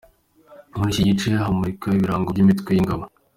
Muri 0.75 0.89
iki 0.91 1.01
gice 1.09 1.29
hamurikwa 1.43 1.87
ibirango 1.97 2.27
by’imitwe 2.31 2.69
y’ingabo. 2.73 3.03